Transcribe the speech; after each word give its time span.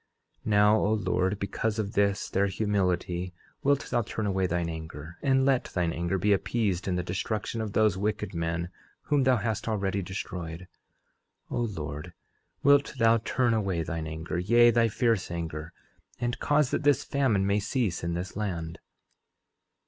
11:11 0.39 0.49
Now, 0.49 0.77
O 0.79 0.93
Lord, 0.93 1.37
because 1.37 1.77
of 1.77 1.93
this 1.93 2.27
their 2.27 2.47
humility 2.47 3.35
wilt 3.61 3.87
thou 3.91 4.01
turn 4.01 4.25
away 4.25 4.47
thine 4.47 4.67
anger, 4.67 5.19
and 5.21 5.45
let 5.45 5.65
thine 5.65 5.93
anger 5.93 6.17
be 6.17 6.33
appeased 6.33 6.87
in 6.87 6.95
the 6.95 7.03
destruction 7.03 7.61
of 7.61 7.73
those 7.73 7.99
wicked 7.99 8.33
men 8.33 8.69
whom 9.03 9.25
thou 9.25 9.35
hast 9.37 9.67
already 9.67 10.01
destroyed. 10.01 10.67
11:12 11.51 11.57
O 11.59 11.83
Lord, 11.83 12.13
wilt 12.63 12.93
thou 12.97 13.19
turn 13.19 13.53
away 13.53 13.83
thine 13.83 14.07
anger, 14.07 14.39
yea, 14.39 14.71
thy 14.71 14.87
fierce 14.87 15.29
anger, 15.29 15.71
and 16.19 16.39
cause 16.39 16.71
that 16.71 16.81
this 16.81 17.03
famine 17.03 17.45
may 17.45 17.59
cease 17.59 18.03
in 18.03 18.15
this 18.15 18.35
land. 18.35 18.79